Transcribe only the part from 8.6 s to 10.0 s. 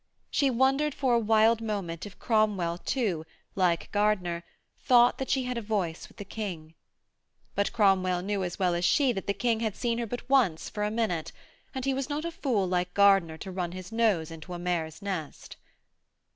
as she that the King had seen